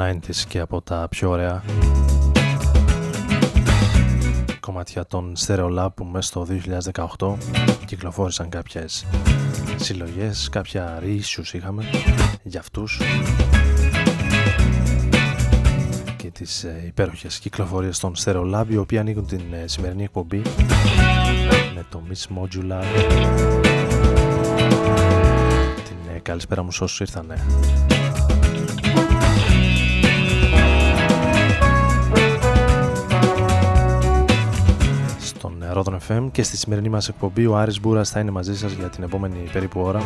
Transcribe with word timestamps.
90's 0.00 0.44
και 0.48 0.60
από 0.60 0.82
τα 0.82 1.06
πιο 1.10 1.30
ωραία 1.30 1.62
κομμάτια 4.60 5.06
των 5.06 5.32
Stereolab 5.46 5.88
που 5.94 6.04
μέσα 6.04 6.28
στο 6.28 6.46
2018 7.18 7.34
κυκλοφόρησαν 7.86 8.48
κάποιες 8.48 9.06
συλλογές, 9.76 10.48
κάποια 10.48 11.02
reissues 11.02 11.52
είχαμε 11.52 11.84
για 12.42 12.60
αυτούς 12.60 13.00
και 16.16 16.30
τις 16.30 16.64
ε, 16.64 16.82
υπέροχες 16.86 17.38
κυκλοφορίες 17.38 17.98
των 17.98 18.12
Stereolab 18.24 18.64
οι 18.68 18.76
οποίοι 18.76 18.98
ανοίγουν 18.98 19.26
την 19.26 19.42
ε, 19.52 19.66
σημερινή 19.66 20.02
εκπομπή 20.02 20.42
με 21.74 21.84
το 21.90 22.02
Miss 22.08 22.38
Modular 22.38 22.84
την 25.84 26.14
ε, 26.14 26.18
καλησπέρα 26.22 26.62
μου 26.62 26.72
σε 26.72 26.84
όσους 26.84 27.00
ήρθανε 27.00 27.44
Ρόδον 35.76 35.98
FM 36.08 36.28
και 36.32 36.42
στη 36.42 36.56
σημερινή 36.56 36.88
μας 36.88 37.08
εκπομπή 37.08 37.46
ο 37.46 37.56
Άρης 37.56 37.80
Μπούρας 37.80 38.10
θα 38.10 38.20
είναι 38.20 38.30
μαζί 38.30 38.56
σας 38.56 38.72
για 38.72 38.88
την 38.88 39.02
επόμενη 39.02 39.48
περίπου 39.52 39.80
ώρα 39.80 40.00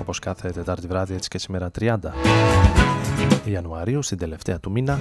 όπως 0.00 0.18
κάθε 0.18 0.50
Τετάρτη 0.50 0.86
βράδυ 0.86 1.14
έτσι 1.14 1.28
και 1.28 1.38
σήμερα 1.38 1.70
30 1.80 1.96
Ιανουαρίου 3.44 4.02
στην 4.02 4.18
τελευταία 4.18 4.60
του 4.60 4.70
μήνα. 4.70 5.00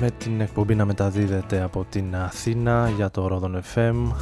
Με 0.00 0.10
την 0.18 0.40
εκπομπή 0.40 0.74
να 0.74 0.84
μεταδίδεται 0.84 1.62
από 1.62 1.86
την 1.90 2.16
Αθήνα 2.16 2.92
για 2.96 3.10
το 3.10 3.26
Ρόδον 3.26 3.62
FM 3.74 4.12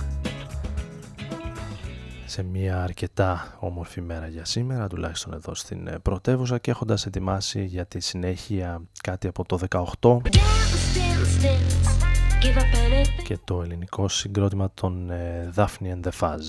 σε 2.35 2.43
μια 2.43 2.83
αρκετά 2.83 3.57
όμορφη 3.61 4.01
μέρα 4.01 4.27
για 4.27 4.45
σήμερα, 4.45 4.89
τουλάχιστον 4.89 5.33
εδώ 5.33 5.55
στην 5.55 5.87
ε, 5.87 5.99
πρωτεύουσα 5.99 6.59
και 6.59 6.71
έχοντας 6.71 7.07
ετοιμάσει 7.07 7.65
για 7.65 7.87
τη 7.87 8.01
συνέχεια 8.01 8.83
κάτι 9.03 9.27
από 9.27 9.45
το 9.45 9.59
18 10.01 10.17
και 13.25 13.39
το 13.45 13.63
ελληνικό 13.63 14.09
συγκρότημα 14.09 14.71
των 14.75 15.11
ε, 15.11 15.53
Daphne 15.57 15.67
and 15.87 16.01
the 16.03 16.13
Fuzz. 16.21 16.47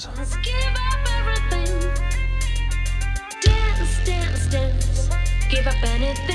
Give 5.52 5.68
up 5.68 5.84
anything 5.96 6.35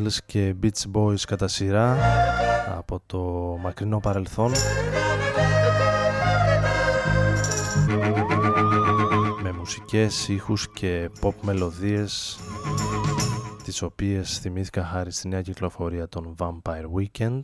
Beatles 0.00 0.18
και 0.26 0.54
Beach 0.62 0.96
Boys 0.96 1.20
κατά 1.26 1.48
σειρά 1.48 1.98
από 2.78 3.02
το 3.06 3.18
μακρινό 3.62 4.00
παρελθόν. 4.00 4.52
Με 9.42 9.52
μουσικές, 9.52 10.28
ήχους 10.28 10.68
και 10.70 11.10
pop 11.20 11.32
μελωδίες 11.40 12.38
τις 13.64 13.82
οποίες 13.82 14.38
θυμήθηκα 14.38 14.84
χάρη 14.84 15.12
στη 15.12 15.28
νέα 15.28 15.42
κυκλοφορία 15.42 16.08
των 16.08 16.34
Vampire 16.38 16.86
Weekend. 16.98 17.42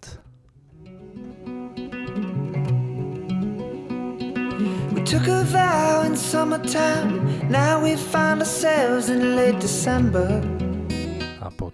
We 4.95 5.03
took 5.13 5.27
a 5.29 5.43
vow 5.57 6.03
in 6.09 6.15
summertime. 6.17 7.11
Now 7.51 7.75
we 7.85 7.93
find 8.13 8.39
ourselves 8.41 9.05
in 9.15 9.21
late 9.37 9.59
December. 9.61 10.29
από 10.31 10.56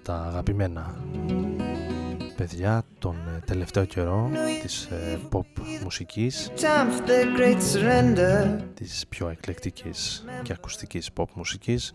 τα 0.03 0.15
αγαπημένα 0.15 0.95
παιδιά 2.37 2.83
τον 2.99 3.17
ε, 3.37 3.41
τελευταίο 3.47 3.85
καιρό 3.85 4.31
της 4.63 4.85
ε, 4.85 5.19
pop 5.33 5.45
μουσικής 5.83 6.51
της 8.75 9.05
πιο 9.09 9.29
εκλεκτικής 9.29 10.25
και 10.43 10.53
ακουστικής 10.53 11.11
pop 11.17 11.25
μουσικής. 11.35 11.93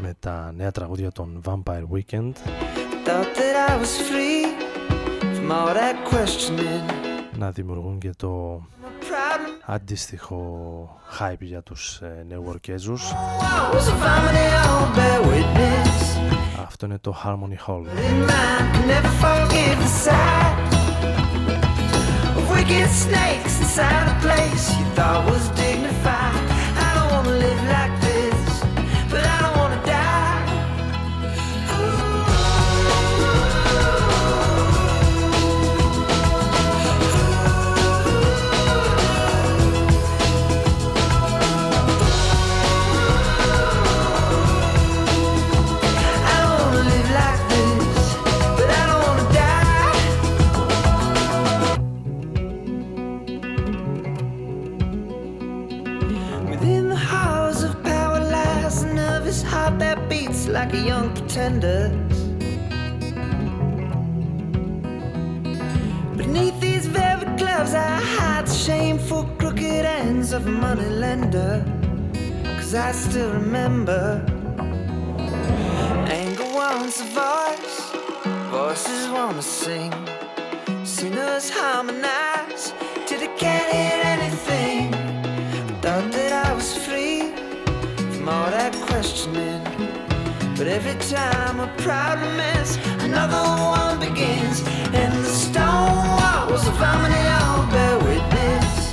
Με 0.00 0.14
τα 0.20 0.52
νέα 0.56 0.70
τραγούδια 0.70 1.12
των 1.12 1.40
Vampire 1.44 1.84
Weekend. 1.92 2.32
Να 7.38 7.50
δημιουργούν 7.50 7.98
και 7.98 8.10
το 8.16 8.62
αντίστοιχο 9.72 11.00
hype 11.18 11.40
για 11.40 11.62
τους 11.62 12.00
ε, 12.00 12.24
Νεουορκέζους 12.28 13.12
Αυτό 16.66 16.86
είναι 16.86 16.98
το 16.98 17.16
Harmony 17.24 17.58
Hall 17.66 17.84
Wicked 22.52 22.90
snakes 23.04 23.54
inside 23.64 24.06
a 24.14 24.18
place 24.24 24.64
you 24.78 24.84
thought 24.96 25.22
was 25.30 25.44
dignified 25.48 25.69
like 60.60 60.74
a 60.74 60.86
young 60.92 61.08
pretender. 61.14 61.88
Beneath 66.18 66.60
these 66.60 66.86
velvet 66.86 67.38
gloves, 67.38 67.72
I 67.72 67.98
hide 68.16 68.46
the 68.46 68.52
shameful 68.52 69.24
crooked 69.38 69.86
ends 70.00 70.32
of 70.32 70.46
a 70.46 70.50
money 70.50 70.90
lender. 71.04 71.64
Cause 72.58 72.74
I 72.74 72.92
still 72.92 73.32
remember 73.32 74.02
anger 76.20 76.48
wants 76.58 77.00
a 77.00 77.08
voice, 77.22 77.76
voices 78.50 79.08
wanna 79.08 79.40
sing, 79.40 79.92
sinners 80.84 81.48
harmonize 81.48 82.74
till 83.06 83.20
they 83.20 83.32
can't 83.42 83.68
hear 83.76 83.98
anything. 84.16 84.92
Thought 85.80 86.12
that 86.16 86.32
I 86.46 86.52
was 86.52 86.70
free 86.86 87.32
from 88.12 88.28
all 88.28 88.50
that 88.50 88.74
questioning. 88.88 89.89
But 90.60 90.68
every 90.68 90.92
time 91.08 91.58
a 91.58 91.68
problem 91.78 92.38
ends, 92.38 92.76
another 93.02 93.40
one 93.40 93.98
begins. 93.98 94.60
And 94.92 95.10
the 95.24 95.30
stone 95.30 95.96
walls 96.20 96.68
of 96.68 96.76
harmony 96.76 97.16
all 97.40 97.64
bear 97.72 97.96
witness. 97.96 98.92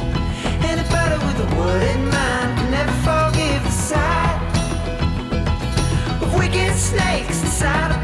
Anybody 0.63 1.17
with 1.25 1.39
a 1.43 1.55
word 1.59 1.83
in 1.83 2.03
mind 2.07 2.57
can 2.57 2.71
never 2.71 2.95
forgive 3.03 3.61
the 3.65 3.71
sight 3.71 4.39
of 6.21 6.33
wicked 6.39 6.73
snakes 6.77 7.43
inside 7.43 7.96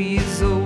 So. 0.00 0.59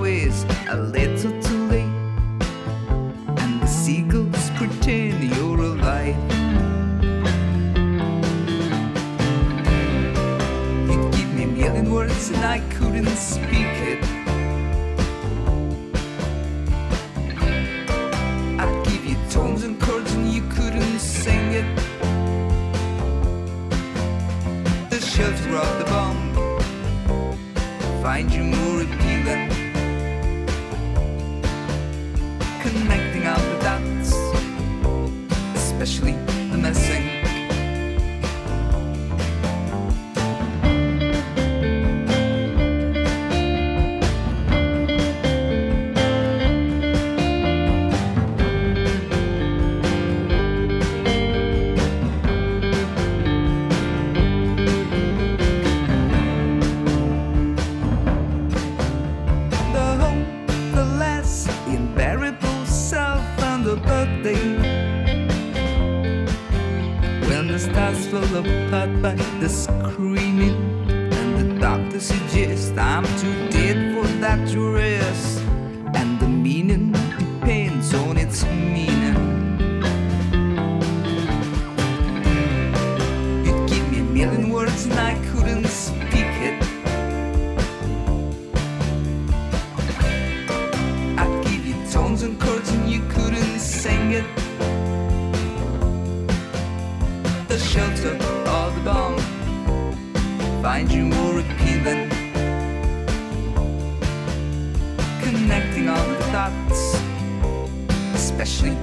especially. 108.45 108.77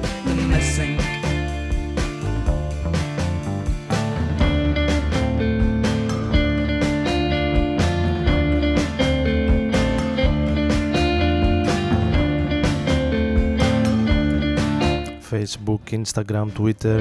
Facebook, 15.31 15.93
Instagram, 15.93 16.49
Twitter. 16.59 17.01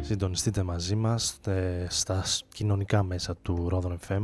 Συντονιστείτε 0.00 0.62
μαζί 0.62 0.94
μας 0.94 1.40
στα 1.88 2.24
κοινωνικά 2.54 3.02
μέσα 3.02 3.36
του 3.42 3.68
Rodon 3.72 3.96
FM. 4.08 4.22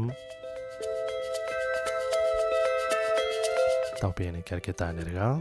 τα 4.01 4.07
οποία 4.07 4.27
είναι 4.27 4.39
και 4.39 4.55
αρκετά 4.55 4.89
ενεργά. 4.89 5.41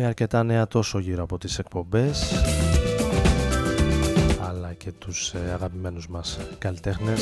με 0.00 0.06
αρκετά 0.06 0.42
νέα 0.42 0.66
τόσο 0.66 0.98
γύρω 0.98 1.22
από 1.22 1.38
τις 1.38 1.58
εκπομπές 1.58 2.32
αλλά 4.40 4.72
και 4.72 4.92
τους 4.92 5.32
ε, 5.34 5.52
αγαπημένους 5.52 6.08
μας 6.08 6.38
καλλιτέχνες 6.58 7.20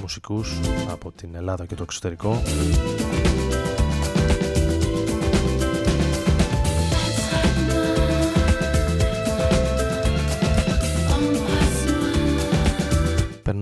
μουσικούς 0.00 0.60
από 0.90 1.10
την 1.10 1.34
Ελλάδα 1.34 1.66
και 1.66 1.74
το 1.74 1.82
εξωτερικό 1.82 2.42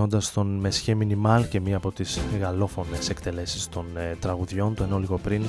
φιλοξενώντας 0.01 0.33
τον 0.33 0.61
Μεσχέ 0.61 0.95
Μινιμάλ 0.95 1.49
και 1.49 1.61
μία 1.61 1.77
από 1.77 1.93
τις 1.93 2.21
γαλλόφωνες 2.41 3.09
εκτελέσεις 3.09 3.69
των 3.69 3.97
ε, 3.97 4.17
τραγουδιών 4.21 4.75
του 4.75 4.83
ενώ 4.83 4.99
λίγο 4.99 5.19
πριν 5.19 5.45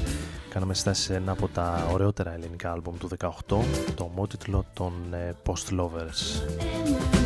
κάναμε 0.49 0.73
στάση 0.73 1.01
σε 1.01 1.15
ένα 1.15 1.31
από 1.31 1.47
τα 1.47 1.87
ωραιότερα 1.91 2.33
ελληνικά 2.33 2.71
άλμπουμ 2.71 2.97
του 2.97 3.09
18 3.19 3.29
το 3.95 4.09
ομότιτλο 4.13 4.65
των 4.73 4.93
ε, 5.11 5.35
Post 5.45 5.79
Lovers. 5.79 7.20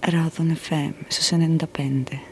Ερώτηνε 0.00 0.54
φέμ, 0.54 0.92
σε 1.08 1.22
75. 1.22 2.31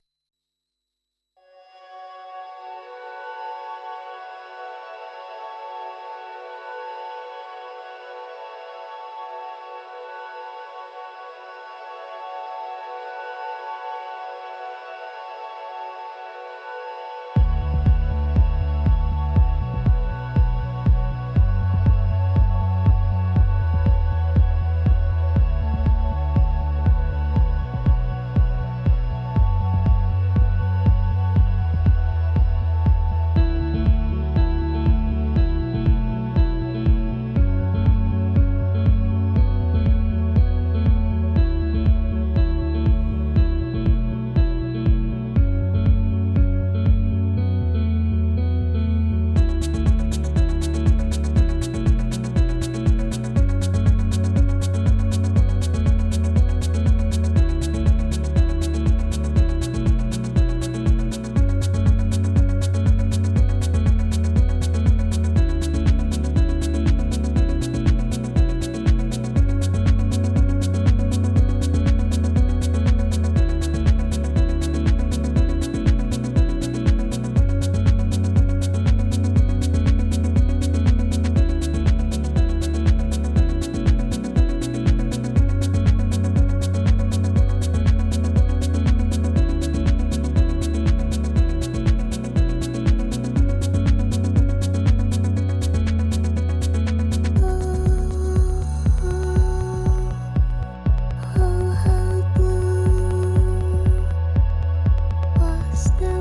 still 105.81 106.20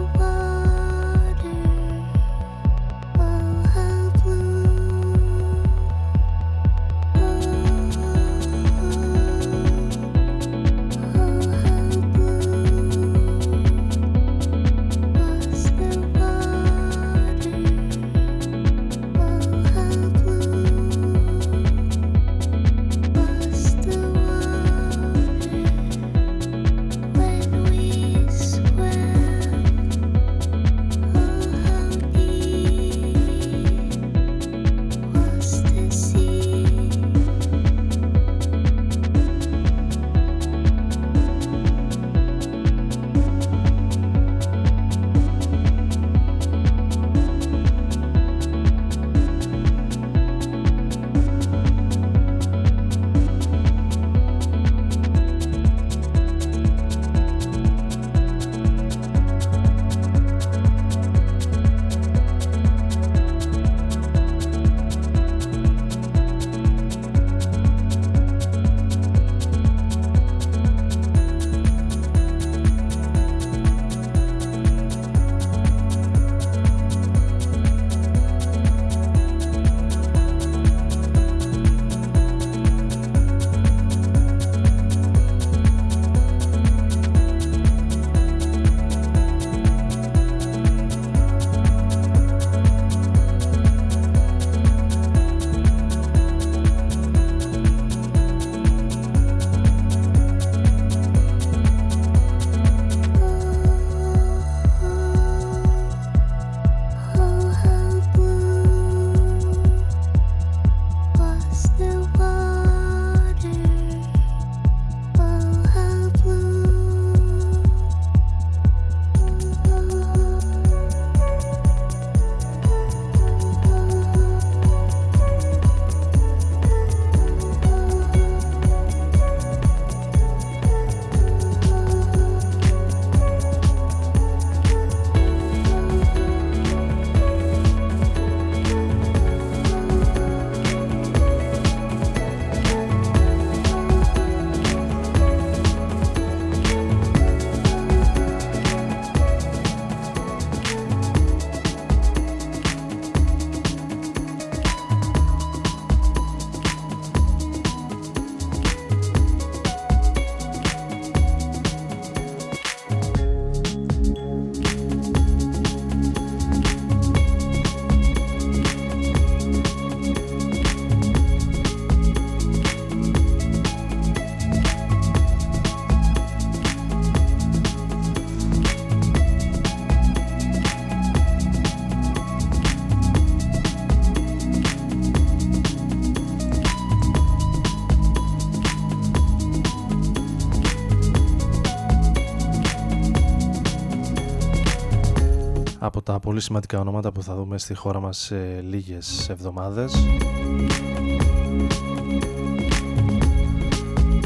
τα 196.10 196.20
πολύ 196.20 196.40
σημαντικά 196.40 196.80
ονόματα 196.80 197.12
που 197.12 197.24
θα 197.24 197.36
δούμε 197.36 197.58
στη 197.58 197.74
χώρα 197.74 198.00
μας 198.00 198.18
σε 198.18 198.62
λίγες 198.62 199.30
εβδομάδες. 199.30 199.94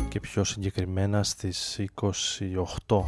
Και 0.09 0.19
πιο 0.19 0.43
συγκεκριμένα 0.43 1.23
στις 1.23 1.79
28 2.87 3.03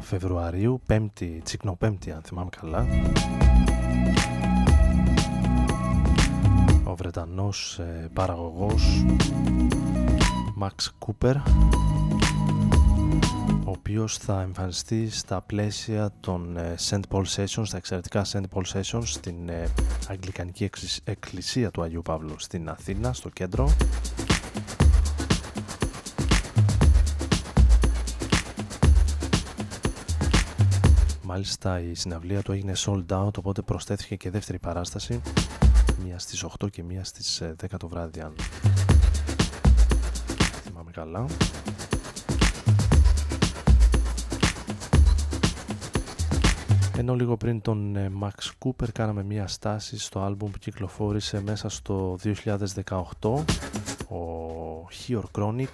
Φεβρουαρίου, 0.00 0.80
πέμπτη, 0.86 1.40
τσικνοπέμπτη 1.44 2.10
αν 2.10 2.22
θυμάμαι 2.22 2.50
καλά. 2.60 2.86
Ο 6.84 6.94
Βρετανός 6.94 7.78
ε, 7.78 8.10
παραγωγός 8.12 9.04
Max 10.60 11.06
Cooper 11.06 11.34
ο 13.68 13.70
οποίος 13.70 14.16
θα 14.16 14.40
εμφανιστεί 14.40 15.10
στα 15.10 15.40
πλαίσια 15.40 16.10
των 16.20 16.56
ε, 16.56 16.74
St. 16.88 17.00
Paul 17.10 17.24
Sessions, 17.24 17.62
στα 17.64 17.76
εξαιρετικά 17.76 18.24
St. 18.24 18.42
Paul 18.54 18.62
Sessions 18.72 19.02
στην 19.04 19.48
ε, 19.48 19.68
Αγγλικανική 20.08 20.70
Εκκλησία 21.04 21.70
του 21.70 21.82
Αγίου 21.82 22.02
Παύλου 22.02 22.34
στην 22.38 22.68
Αθήνα, 22.68 23.12
στο 23.12 23.28
κέντρο. 23.28 23.70
Μάλιστα 31.22 31.80
η 31.80 31.94
συναυλία 31.94 32.42
του 32.42 32.52
έγινε 32.52 32.72
sold 32.76 33.06
out, 33.08 33.38
οπότε 33.38 33.62
προσθέθηκε 33.62 34.16
και 34.16 34.30
δεύτερη 34.30 34.58
παράσταση, 34.58 35.20
μία 36.04 36.18
στις 36.18 36.44
8 36.60 36.70
και 36.70 36.82
μία 36.82 37.04
στις 37.04 37.42
10 37.42 37.52
ε, 37.72 37.76
το 37.76 37.88
βράδυ, 37.88 38.20
αν 38.20 38.34
θυμάμαι 40.64 40.90
καλά. 40.90 41.26
Ενώ 46.98 47.14
λίγο 47.14 47.36
πριν 47.36 47.60
τον 47.60 47.96
ε, 47.96 48.10
Max 48.20 48.50
Cooper 48.58 48.88
κάναμε 48.92 49.22
μία 49.22 49.46
στάση 49.46 49.98
στο 49.98 50.20
άλμπουμ 50.20 50.50
που 50.50 50.58
κυκλοφόρησε 50.58 51.42
μέσα 51.42 51.68
στο 51.68 52.18
2018 52.84 53.44
ο 54.08 54.88
Hior 54.90 55.22
Chronic. 55.38 55.66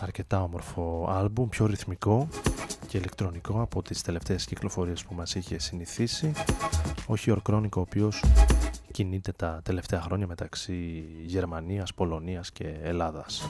Αρκετά 0.00 0.42
όμορφο 0.42 1.08
άλμπουμ, 1.10 1.48
πιο 1.48 1.66
ρυθμικό 1.66 2.28
και 2.86 2.98
ηλεκτρονικό 2.98 3.60
από 3.60 3.82
τις 3.82 4.02
τελευταίες 4.02 4.44
κυκλοφορίες 4.44 5.04
που 5.04 5.14
μας 5.14 5.34
είχε 5.34 5.58
συνηθίσει. 5.58 6.32
Ο 7.06 7.14
Hior 7.26 7.38
Chronic 7.50 7.70
ο 7.76 7.80
οποίος 7.80 8.22
κινείται 8.96 9.32
τα 9.32 9.60
τελευταία 9.64 10.00
χρόνια 10.00 10.26
μεταξύ 10.26 11.04
Γερμανίας, 11.24 11.94
Πολωνίας 11.94 12.50
και 12.52 12.76
Ελλάδας. 12.82 13.48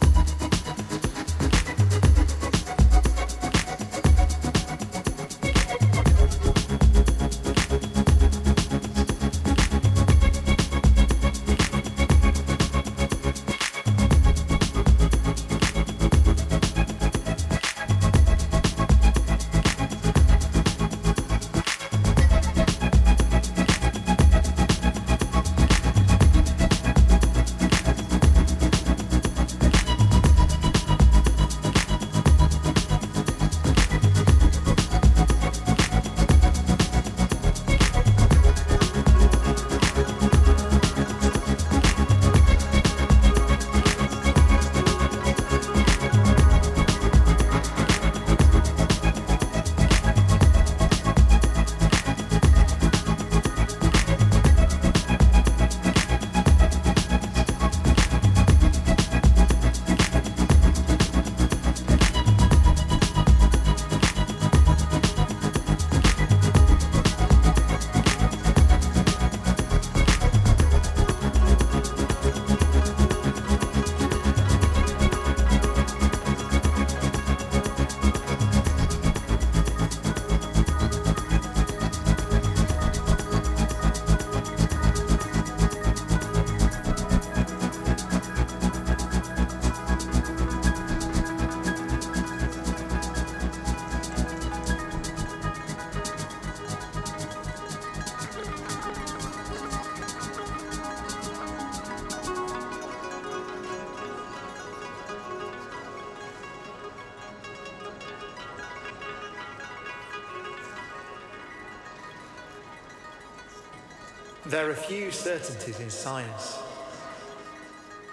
Few 115.36 115.44
certainties 115.44 115.80
in 115.80 115.90
science, 115.90 116.58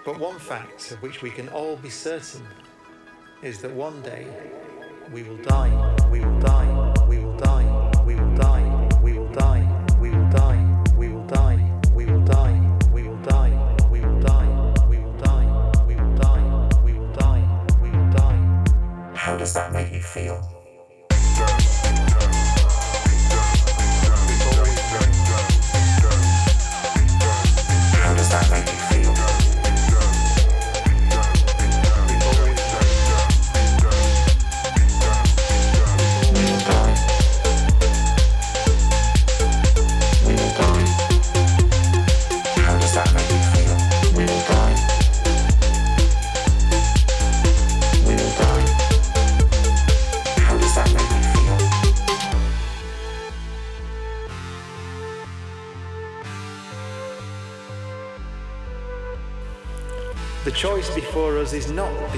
but 0.04 0.18
one 0.18 0.38
fact 0.38 0.90
of 0.92 1.00
which 1.02 1.22
we 1.22 1.30
can 1.30 1.48
all 1.48 1.76
be 1.76 1.88
certain 1.88 2.42
is 3.42 3.60
that 3.60 3.70
one 3.70 4.00
day 4.02 4.26
we 5.12 5.22
will 5.22 5.36
die, 5.38 5.70
we 6.10 6.20
will 6.20 6.40
die, 6.40 7.04
we 7.08 7.18
will 7.18 7.36
die, 7.36 8.02
we 8.04 8.14
will 8.14 8.34
die, 8.34 8.98
we 9.02 9.18
will 9.18 9.32
die, 9.32 9.73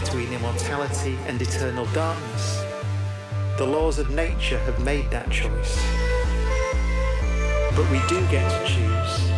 between 0.06 0.32
immortality 0.32 1.18
and 1.26 1.42
eternal 1.42 1.84
darkness. 1.86 2.62
The 3.58 3.66
laws 3.66 3.98
of 3.98 4.10
nature 4.10 4.58
have 4.60 4.78
made 4.84 5.10
that 5.10 5.30
choice. 5.32 5.84
But 7.74 7.90
we 7.90 7.98
do 8.06 8.20
get 8.30 8.48
to 8.48 8.72
choose 8.72 9.28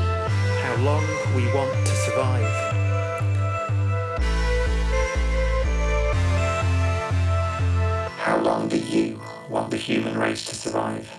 how 0.62 0.76
long 0.82 1.06
we 1.34 1.46
want 1.54 1.72
to 1.86 1.94
survive. 2.04 2.74
How 8.18 8.38
long 8.42 8.68
do 8.68 8.76
you 8.76 9.20
want 9.48 9.70
the 9.70 9.78
human 9.78 10.18
race 10.18 10.44
to 10.46 10.54
survive? 10.54 11.17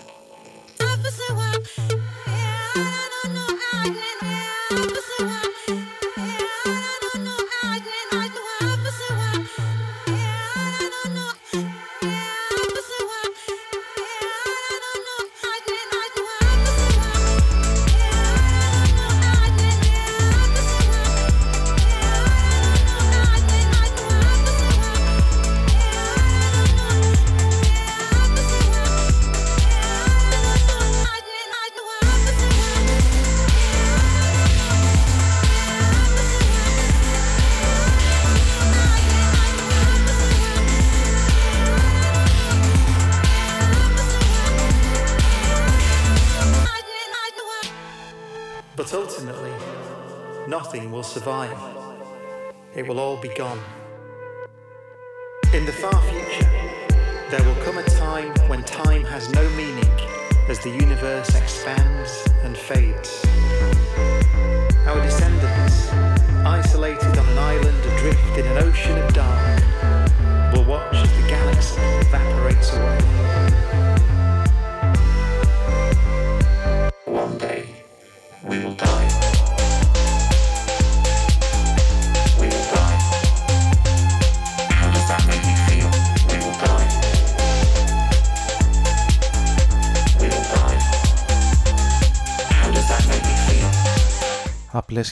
Be 53.20 53.28
gone. 53.28 53.60
In 55.52 55.66
the 55.66 55.72
far 55.72 56.00
future, 56.02 56.50
there 57.28 57.42
will 57.44 57.64
come 57.64 57.76
a 57.76 57.82
time 57.82 58.32
when 58.48 58.62
time 58.64 59.04
has 59.04 59.30
no 59.34 59.46
meaning 59.50 59.90
as 60.48 60.58
the 60.60 60.70
universe 60.70 61.34
expands 61.34 62.26
and 62.44 62.56
fades. 62.56 63.22
Our 64.86 65.02
descendants, 65.02 65.90
isolated 66.46 67.18
on 67.18 67.28
an 67.28 67.38
island 67.38 67.78
adrift 67.92 68.38
in 68.38 68.46
an 68.46 68.58
ocean 68.64 68.96
of 68.96 69.12
dark, 69.12 70.54
will 70.54 70.64
watch 70.64 70.94
as 70.94 71.12
the 71.20 71.28
galaxy 71.28 71.80
evaporates 72.06 72.72
away. 72.72 73.49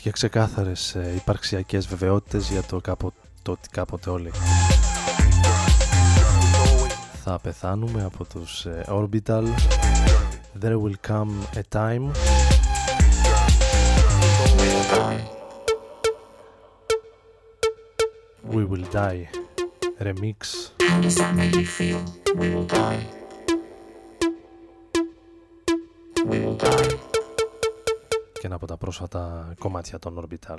και 0.00 0.10
ξεκάθαρες 0.10 0.94
ε, 0.94 1.12
υπαρξιακές 1.16 1.86
βεβαιότητες 1.86 2.50
για 2.50 2.62
το 2.62 2.80
ότι 3.52 3.68
κάποτε 3.70 4.10
όλοι 4.10 4.30
θα 7.24 7.38
πεθάνουμε 7.38 8.04
από 8.04 8.24
τους 8.24 8.64
ε, 8.66 8.84
Orbital. 8.88 9.44
There 10.60 10.78
will 10.78 10.96
come 11.08 11.30
a 11.56 11.62
time. 11.76 12.10
We 18.54 18.64
will 18.64 18.86
die. 18.92 19.28
Remixed 20.00 20.78
και 28.38 28.46
ένα 28.46 28.54
από 28.54 28.66
τα 28.66 28.76
πρόσφατα 28.76 29.52
κομμάτια 29.58 29.98
των 29.98 30.26
Orbital 30.26 30.58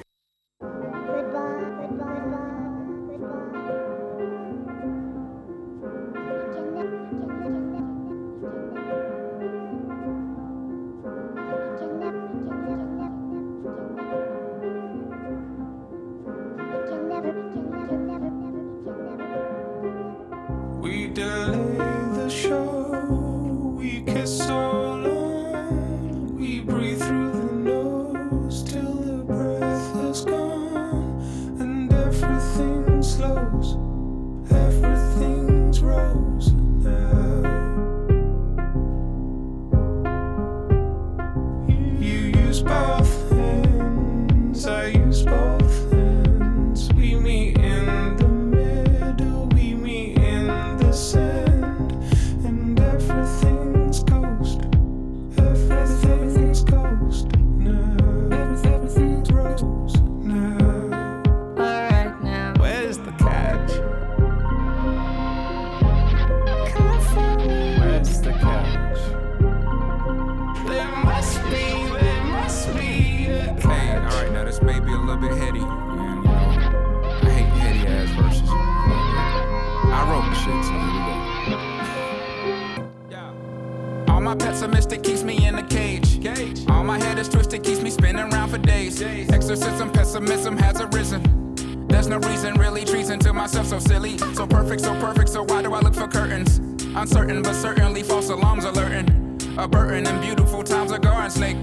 Snake. 101.31 101.57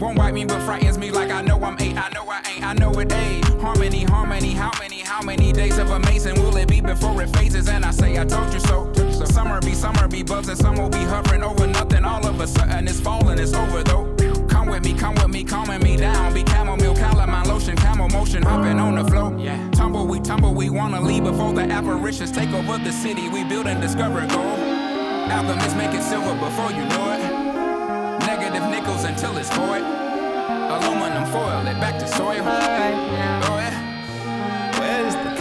Won't 0.00 0.18
wipe 0.18 0.34
me, 0.34 0.44
but 0.44 0.60
frightens 0.62 0.98
me 0.98 1.10
like 1.10 1.30
I 1.30 1.40
know 1.40 1.62
I'm 1.62 1.76
eight. 1.80 1.96
I 1.96 2.08
know 2.10 2.24
I 2.28 2.42
ain't, 2.52 2.64
I 2.64 2.72
know 2.74 2.90
it 2.98 3.12
ain't. 3.12 3.44
Harmony, 3.60 4.02
harmony, 4.02 4.50
how 4.50 4.72
many, 4.78 5.00
how 5.00 5.22
many 5.22 5.52
days 5.52 5.78
of 5.78 5.90
amazing 5.90 6.34
will 6.42 6.56
it 6.56 6.68
be 6.68 6.80
before 6.80 7.22
it 7.22 7.30
phases? 7.30 7.68
And 7.68 7.84
I 7.84 7.92
say, 7.92 8.18
I 8.18 8.24
told 8.24 8.52
you 8.52 8.60
so. 8.60 8.92
Summer 9.24 9.60
be, 9.60 9.72
summer 9.72 10.08
be 10.08 10.22
bugs, 10.22 10.48
and 10.48 10.58
some 10.58 10.76
will 10.76 10.88
be 10.88 11.04
hovering 11.04 11.42
over 11.42 11.66
nothing. 11.66 12.04
All 12.04 12.26
of 12.26 12.40
a 12.40 12.46
sudden, 12.46 12.88
it's 12.88 13.00
falling, 13.00 13.38
it's 13.38 13.54
over 13.54 13.82
though. 13.84 14.14
Come 14.48 14.68
with 14.68 14.84
me, 14.84 14.94
come 14.94 15.14
with 15.14 15.28
me, 15.28 15.44
calming 15.44 15.82
me 15.82 15.96
down. 15.96 16.34
Be 16.34 16.44
chamomile, 16.44 16.94
calamine 16.94 17.46
lotion, 17.46 17.76
camel 17.76 18.08
motion, 18.08 18.42
hopping 18.42 18.78
on 18.80 18.96
the 18.96 19.04
flow. 19.10 19.36
Yeah. 19.38 19.70
Tumble, 19.70 20.06
we 20.06 20.18
tumble, 20.20 20.54
we 20.54 20.70
wanna 20.70 21.00
leave 21.00 21.24
before 21.24 21.52
the 21.52 21.62
apparitions 21.62 22.32
take 22.32 22.50
over 22.50 22.78
the 22.78 22.92
city. 22.92 23.28
We 23.28 23.44
build 23.44 23.66
and 23.66 23.80
discover 23.80 24.26
gold. 24.26 24.58
Alchemists 25.30 25.76
make 25.76 25.94
it 25.94 26.02
silver 26.02 26.34
before 26.34 26.70
you 26.72 26.84
know 26.88 27.12
it. 27.12 27.33
Until 29.02 29.36
it's 29.36 29.50
void. 29.50 29.82
Aluminum 29.82 31.26
foil 31.26 31.66
it 31.66 31.78
back 31.80 31.98
to 31.98 32.06
soil. 32.06 32.40
Alright 32.40 32.94
now. 33.12 33.40
Oh 33.44 33.58
yeah. 33.58 34.78
Where's 34.78 35.14
the 35.14 35.33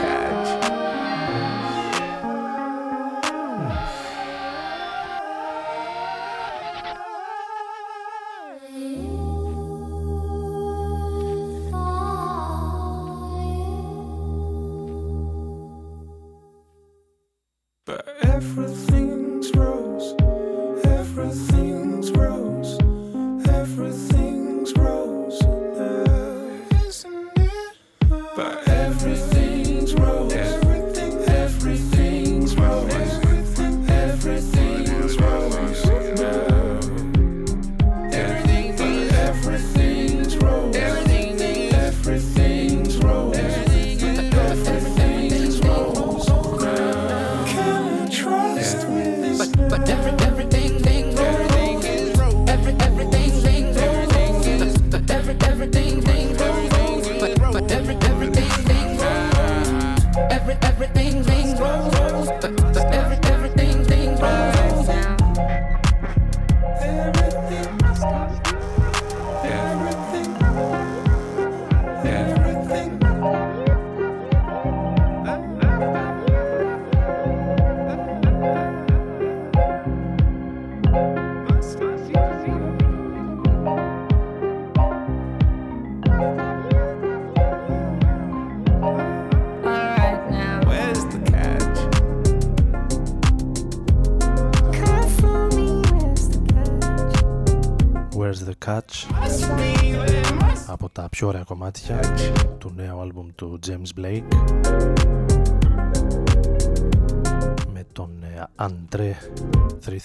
κομμάτια 101.74 102.15
του 102.57 102.71
νέου 102.76 102.99
άλμπουμ 102.99 103.28
του 103.36 103.59
James 103.67 103.99
Blake 103.99 104.24
με 107.74 107.86
τον 107.91 108.09
ε, 108.24 108.43
Andre 108.55 109.13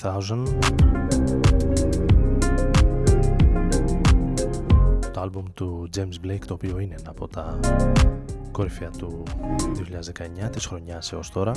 3000 0.02 0.44
το 5.12 5.20
άλμπουμ 5.20 5.44
του 5.54 5.88
James 5.96 6.26
Blake 6.26 6.44
το 6.46 6.54
οποίο 6.54 6.78
είναι 6.78 6.94
ένα 6.98 7.10
από 7.10 7.28
τα 7.28 7.58
κορυφαία 8.50 8.90
του 8.90 9.22
2019 10.46 10.50
της 10.50 10.66
χρονιάς 10.66 11.12
έως 11.12 11.30
τώρα. 11.30 11.52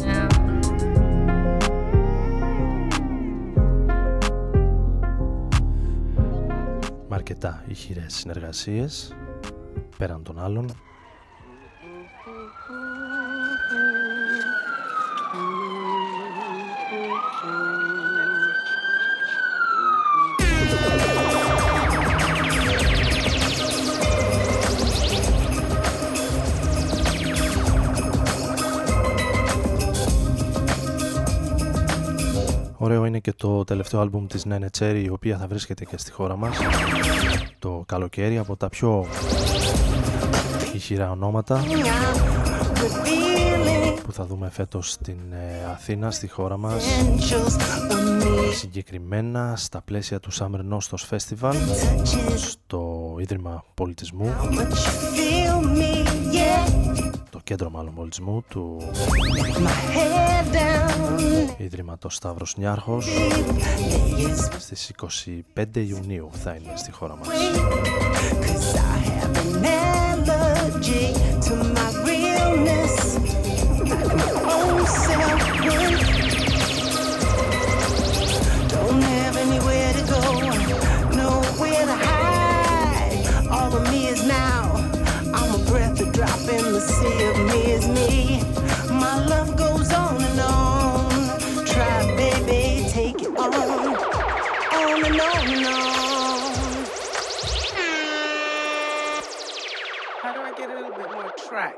Με 7.08 7.18
αρκετά 7.18 7.64
ηχηρές 7.68 8.14
συνεργασίες 8.14 9.16
πέραν 10.02 10.24
των 10.24 10.40
άλλων. 10.40 10.66
Ωραίο 32.78 33.06
είναι 33.06 33.20
και 33.20 33.34
το 33.34 33.64
τελευταίο 33.64 34.00
άλμπουμ 34.00 34.28
της 34.28 34.46
Nene 34.50 34.68
Cherry 34.80 35.02
η 35.04 35.10
οποία 35.10 35.38
θα 35.38 35.48
βρίσκεται 35.48 35.86
και 35.86 35.98
στη 35.98 36.12
χώρα 36.12 36.36
μας 36.36 36.58
το 37.60 37.84
καλοκαίρι 37.88 38.38
από 38.38 38.56
τα 38.56 38.70
πιο 38.70 39.06
ηχηρά 40.74 41.12
ονόματα. 41.12 41.64
Που 44.04 44.12
θα 44.12 44.26
δούμε 44.26 44.50
φέτος 44.50 44.92
στην 44.92 45.18
ε, 45.32 45.72
Αθήνα, 45.72 46.12
στη 46.12 46.28
χώρα 46.28 46.58
μας. 46.58 46.84
Συγκεκριμένα 48.54 49.54
στα 49.58 49.82
πλαίσια 49.82 50.20
του 50.20 50.34
Summer 50.34 50.78
Nostos 50.78 51.10
Festival 51.10 51.54
στο 52.36 53.16
Ίδρυμα 53.20 53.64
Πολιτισμού. 53.74 54.34
Το 57.30 57.40
κέντρο 57.44 57.70
μάλλον 57.70 57.94
πολιτισμού 57.94 58.44
του 58.48 58.78
Ίδρυματος 61.58 62.16
Σταύρος 62.16 62.58
Νιάρχος. 62.58 63.08
Στις 64.58 64.92
25 65.56 65.66
Ιουνίου 65.74 66.30
θα 66.32 66.56
είναι 66.56 66.74
στη 66.78 66.92
χώρα 66.92 67.16
μας 67.16 67.28
Oh, 70.64 70.70
Don't 78.70 79.02
have 79.02 79.38
anywhere 79.38 79.94
to 79.94 80.06
go, 80.06 80.22
nowhere 81.16 81.86
to 81.86 81.96
hide. 81.96 83.48
All 83.50 83.76
of 83.76 83.92
me 83.92 84.08
is 84.10 84.24
now. 84.28 84.76
I'm 85.34 85.60
a 85.60 85.66
breath, 85.66 86.00
a 86.00 86.12
drop 86.12 86.40
in 86.42 86.74
the 86.74 86.82
sea 86.82 87.26
of 87.26 87.38
me 87.38 87.72
is 87.72 87.88
me. 87.88 88.44
My 88.92 89.26
love 89.26 89.56
track? 101.52 101.76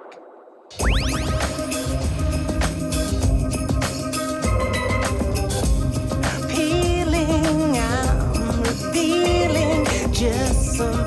peeling, 6.47 7.77
I'm 7.79 8.61
revealing 8.61 9.85
just 10.13 10.77
some 10.77 11.02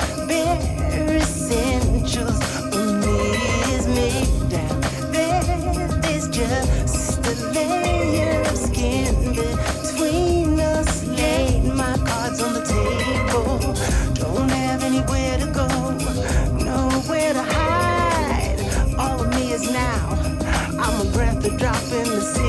I'm 20.87 21.01
a 21.01 21.11
breath, 21.11 21.45
a 21.45 21.51
drop 21.57 21.83
in 21.93 22.09
the 22.15 22.21
sea. 22.21 22.47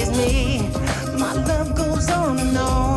Is 0.00 0.10
me. 0.16 0.70
My 1.18 1.32
love 1.34 1.74
goes 1.74 2.08
on 2.08 2.38
and 2.38 2.56
on. 2.56 2.87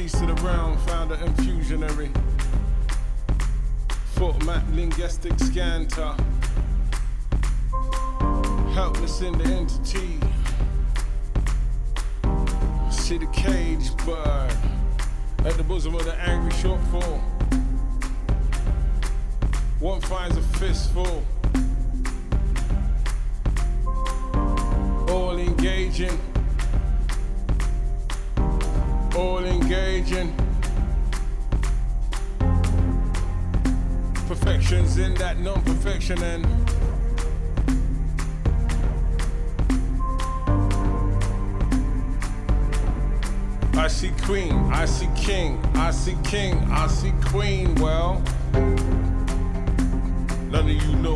Baptiste 0.00 0.22
of 0.22 0.34
the 0.34 0.42
realm, 0.42 0.78
founder 0.86 1.14
and 1.16 1.36
fusionary. 1.36 2.10
Foot 4.14 4.42
map 4.46 4.64
linguistic 4.72 5.38
scanter. 5.38 6.14
Helpless 8.72 9.20
in 9.20 9.36
the 9.36 9.44
entity. 9.44 10.18
See 12.90 13.18
the 13.18 13.26
cage 13.26 13.94
bird 14.06 14.56
at 15.44 15.58
the 15.58 15.64
bosom 15.64 15.94
of 15.94 16.06
the 16.06 16.14
angry 16.14 16.52
shortfall. 16.52 17.20
One 19.80 20.00
finds 20.00 20.38
a 20.38 20.42
fistful. 20.42 21.22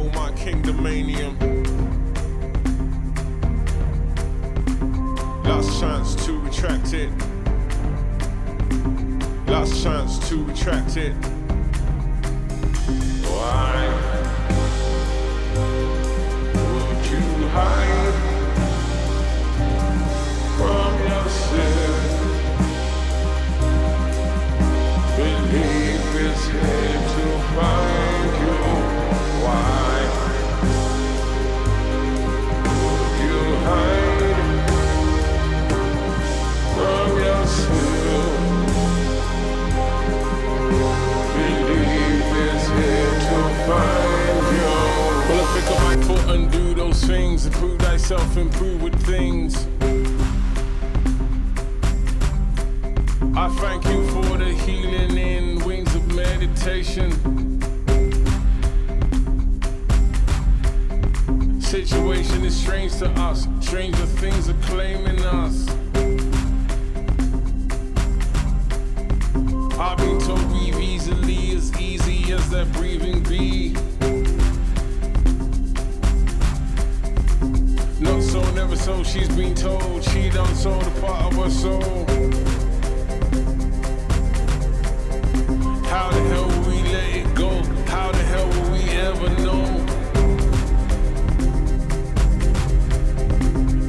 Know 0.05 0.20
my 0.20 0.30
kingdomanium. 0.32 1.34
Last 5.44 5.80
chance 5.80 6.14
to 6.26 6.38
retract 6.38 6.94
it. 6.94 7.11
Last 9.48 9.82
chance 9.82 10.28
to 10.28 10.44
retract 10.44 10.96
it. 10.96 11.12
Why 13.24 13.86
would 16.55 17.07
you 17.11 17.48
hide 17.48 17.93
things, 47.14 47.46
improve 47.46 47.78
thyself, 47.78 48.36
improve 48.36 48.82
with 48.82 48.94
things. 49.06 49.68
I 53.36 53.48
thank 53.60 53.84
you 53.86 54.04
for 54.08 54.36
the 54.36 54.52
healing 54.66 55.16
in 55.16 55.64
wings 55.64 55.94
of 55.94 56.04
meditation. 56.12 57.10
Situation 61.60 62.44
is 62.44 62.56
strange 62.56 62.96
to 62.98 63.08
us, 63.28 63.46
stranger 63.60 64.06
things 64.22 64.48
are 64.48 64.60
claiming 64.62 65.20
us. 65.24 65.68
I've 69.78 69.98
been 69.98 70.18
told 70.18 70.44
breathe 70.48 70.80
easily, 70.80 71.54
as 71.54 71.80
easy 71.80 72.32
as 72.32 72.50
that 72.50 72.72
breathing 72.72 73.22
be. 73.22 73.93
So, 78.35 78.43
never 78.51 78.74
so, 78.74 79.05
she's 79.05 79.28
been 79.37 79.55
told 79.55 80.03
she 80.03 80.28
done 80.28 80.53
so 80.57 80.76
the 80.76 81.01
part 81.01 81.32
of 81.32 81.35
her 81.41 81.51
soul. 81.51 82.05
How 85.85 86.11
the 86.11 86.20
hell 86.30 86.49
will 86.49 86.68
we 86.68 86.82
let 86.82 87.14
it 87.14 87.32
go? 87.37 87.62
How 87.87 88.11
the 88.11 88.24
hell 88.32 88.49
will 88.49 88.72
we 88.72 88.82
ever 88.91 89.28
know? 89.41 89.62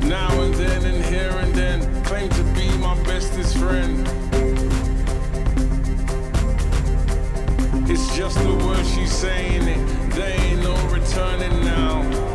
Now 0.08 0.30
and 0.44 0.54
then 0.54 0.86
and 0.94 1.06
here 1.06 1.32
and 1.32 1.56
then, 1.56 2.04
claim 2.04 2.30
to 2.30 2.44
be 2.54 2.70
my 2.78 2.94
bestest 3.02 3.58
friend. 3.58 4.08
It's 7.90 8.16
just 8.16 8.38
the 8.38 8.54
word 8.64 8.86
she's 8.86 9.12
saying 9.12 9.68
it. 9.68 10.12
There 10.12 10.40
ain't 10.40 10.62
no 10.62 10.76
returning 10.90 11.66
now. 11.66 12.35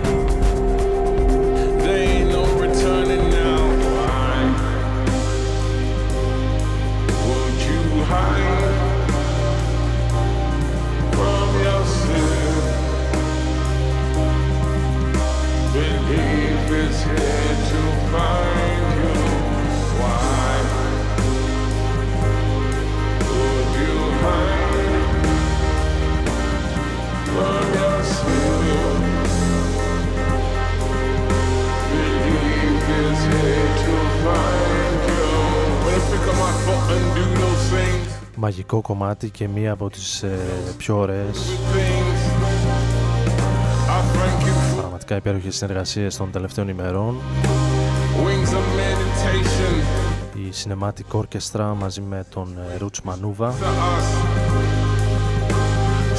Μαγικό 38.73 38.95
κομμάτι 38.95 39.31
και 39.31 39.49
μία 39.49 39.73
από 39.73 39.91
τις 39.91 40.23
ε, 40.23 40.39
πιο 40.77 40.99
ωραίες 40.99 41.59
πραγματικά 44.77 45.17
υπέροχες 45.17 45.57
συνεργασίες 45.57 46.17
των 46.17 46.31
τελευταίων 46.31 46.69
ημερών 46.69 47.17
Wings 48.25 48.53
of 48.53 48.65
meditation 48.81 49.83
η 50.35 50.53
Cinematic 50.65 51.21
Orchestra 51.21 51.75
μαζί 51.79 52.01
με 52.01 52.25
τον 52.31 52.59
ε, 52.59 52.77
Roots 52.81 53.11
Manuva 53.11 53.49
to 53.49 53.71
us. 53.93 54.07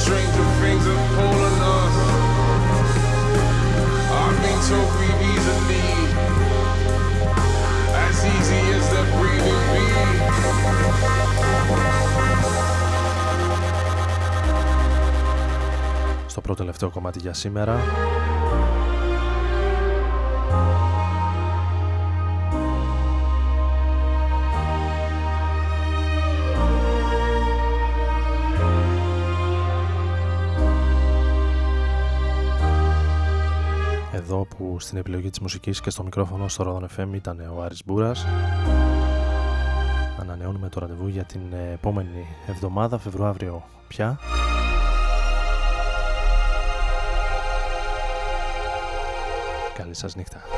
Stranger 0.02 0.46
things 0.60 0.84
are 0.92 1.02
pulling 1.16 1.58
us. 1.76 1.94
I've 4.20 4.38
been 4.44 4.60
so 4.70 5.01
στο 16.54 16.64
πρώτο 16.64 16.72
τελευταίο 16.72 16.90
κομμάτι 16.90 17.18
για 17.18 17.32
σήμερα. 17.32 17.80
Εδώ 34.12 34.46
που 34.56 34.76
στην 34.80 34.98
επιλογή 34.98 35.30
της 35.30 35.40
μουσικής 35.40 35.80
και 35.80 35.90
στο 35.90 36.02
μικρόφωνο 36.02 36.48
στο 36.48 36.64
Rodon 36.64 37.00
FM 37.00 37.14
ήταν 37.14 37.40
ο 37.56 37.62
Άρης 37.62 37.82
Μπούρας. 37.84 38.26
Ανανεώνουμε 40.20 40.68
το 40.68 40.80
ραντεβού 40.80 41.08
για 41.08 41.24
την 41.24 41.40
επόμενη 41.72 42.26
εβδομάδα, 42.46 42.98
Φεβρουάριο 42.98 43.62
πια 43.88 44.18
Καλή 49.92 50.04
σας 50.04 50.14
νύχτα. 50.16 50.51